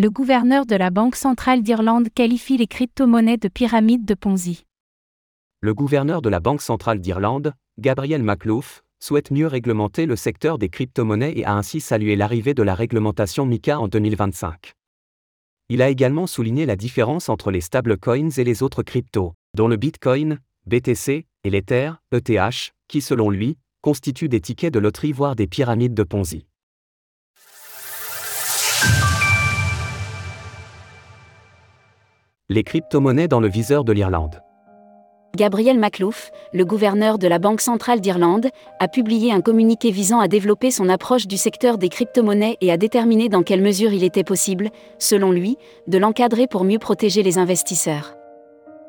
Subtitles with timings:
[0.00, 4.64] Le gouverneur de la Banque centrale d'Irlande qualifie les crypto-monnaies de pyramide de Ponzi.
[5.60, 10.68] Le gouverneur de la Banque centrale d'Irlande, Gabriel Maclouf, souhaite mieux réglementer le secteur des
[10.68, 14.74] crypto-monnaies et a ainsi salué l'arrivée de la réglementation MICA en 2025.
[15.68, 19.76] Il a également souligné la différence entre les stablecoins et les autres cryptos, dont le
[19.76, 20.38] Bitcoin,
[20.68, 25.94] BTC, et l'Ether, ETH, qui selon lui, constituent des tickets de loterie voire des pyramides
[25.94, 26.46] de Ponzi.
[32.50, 34.42] Les crypto-monnaies dans le viseur de l'Irlande.
[35.36, 38.48] Gabriel Maclouf, le gouverneur de la Banque centrale d'Irlande,
[38.80, 42.78] a publié un communiqué visant à développer son approche du secteur des crypto-monnaies et à
[42.78, 45.58] déterminer dans quelle mesure il était possible, selon lui,
[45.88, 48.14] de l'encadrer pour mieux protéger les investisseurs.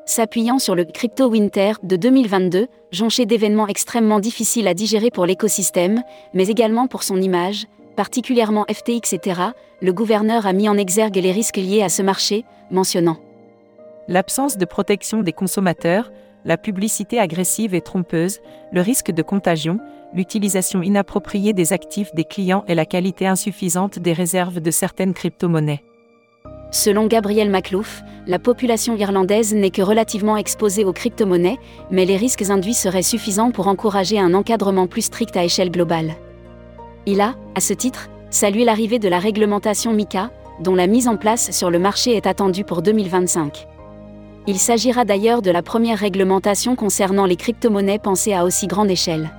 [0.06, 6.02] S'appuyant sur le Crypto Winter de 2022, jonché d'événements extrêmement difficiles à digérer pour l'écosystème,
[6.32, 9.42] mais également pour son image, particulièrement FTX, etc.,
[9.82, 13.18] le gouverneur a mis en exergue les risques liés à ce marché, mentionnant
[14.08, 16.10] l'absence de protection des consommateurs,
[16.44, 18.40] la publicité agressive et trompeuse,
[18.72, 19.78] le risque de contagion,
[20.14, 25.84] l'utilisation inappropriée des actifs des clients et la qualité insuffisante des réserves de certaines crypto-monnaies.
[26.72, 31.58] Selon Gabriel Maclouf, la population irlandaise n'est que relativement exposée aux crypto-monnaies,
[31.90, 36.14] mais les risques induits seraient suffisants pour encourager un encadrement plus strict à échelle globale.
[37.06, 41.16] Il a, à ce titre, salué l'arrivée de la réglementation MICA, dont la mise en
[41.16, 43.66] place sur le marché est attendue pour 2025.
[44.46, 49.30] Il s'agira d'ailleurs de la première réglementation concernant les crypto-monnaies pensée à aussi grande échelle.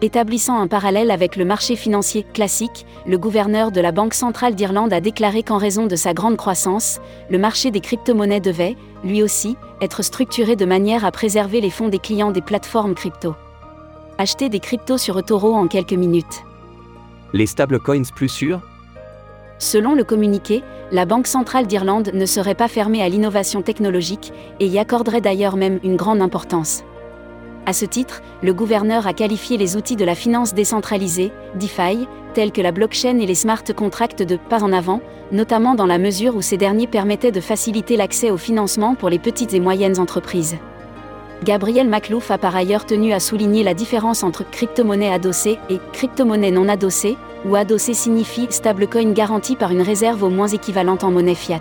[0.00, 4.92] Établissant un parallèle avec le marché financier classique, le gouverneur de la Banque centrale d'Irlande
[4.92, 9.56] a déclaré qu'en raison de sa grande croissance, le marché des crypto-monnaies devait, lui aussi,
[9.80, 13.34] être structuré de manière à préserver les fonds des clients des plateformes crypto.
[14.18, 16.44] Acheter des cryptos sur eToro en quelques minutes.
[17.32, 18.60] Les stablecoins plus sûrs
[19.64, 20.62] Selon le communiqué,
[20.92, 25.56] la Banque centrale d'Irlande ne serait pas fermée à l'innovation technologique et y accorderait d'ailleurs
[25.56, 26.84] même une grande importance.
[27.64, 32.52] À ce titre, le gouverneur a qualifié les outils de la finance décentralisée, DeFi, tels
[32.52, 35.00] que la blockchain et les smart contracts de pas en avant,
[35.32, 39.18] notamment dans la mesure où ces derniers permettaient de faciliter l'accès au financement pour les
[39.18, 40.58] petites et moyennes entreprises.
[41.42, 46.50] Gabriel Maclouf a par ailleurs tenu à souligner la différence entre crypto-monnaie adossée et crypto-monnaie
[46.50, 51.34] non adossée, où adossé signifie stablecoin garanti par une réserve au moins équivalente en monnaie
[51.34, 51.60] fiat.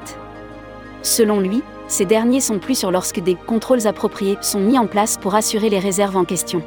[1.01, 5.17] Selon lui, ces derniers sont plus sur lorsque des contrôles appropriés sont mis en place
[5.17, 6.61] pour assurer les réserves en question.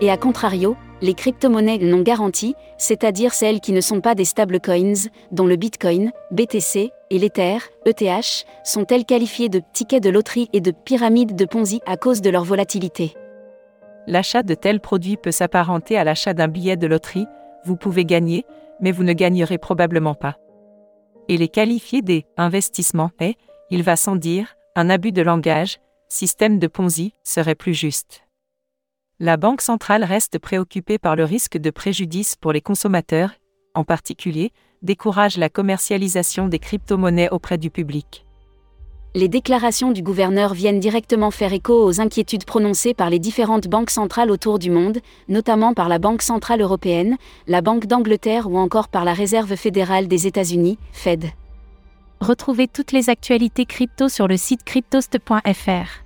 [0.00, 5.08] Et à contrario, les crypto-monnaies non garanties, c'est-à-dire celles qui ne sont pas des stablecoins,
[5.32, 10.70] dont le Bitcoin, BTC et l'Ether, ETH, sont-elles qualifiées de tickets de loterie et de
[10.70, 13.14] pyramides de Ponzi à cause de leur volatilité.
[14.06, 17.26] L'achat de tels produits peut s'apparenter à l'achat d'un billet de loterie,
[17.64, 18.44] vous pouvez gagner,
[18.80, 20.36] mais vous ne gagnerez probablement pas.
[21.28, 23.36] Et les qualifier des investissements est,
[23.70, 25.78] il va sans dire, un abus de langage,
[26.08, 28.22] système de Ponzi, serait plus juste.
[29.20, 33.30] La Banque centrale reste préoccupée par le risque de préjudice pour les consommateurs,
[33.74, 34.50] en particulier,
[34.82, 38.24] décourage la commercialisation des crypto-monnaies auprès du public
[39.14, 43.90] les déclarations du gouverneur viennent directement faire écho aux inquiétudes prononcées par les différentes banques
[43.90, 44.98] centrales autour du monde,
[45.28, 47.16] notamment par la Banque centrale européenne,
[47.48, 51.26] la Banque d'Angleterre ou encore par la Réserve fédérale des États-Unis, Fed.
[52.20, 56.04] Retrouvez toutes les actualités crypto sur le site cryptost.fr.